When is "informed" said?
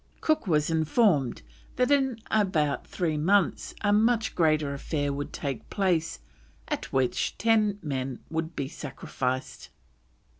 0.71-1.43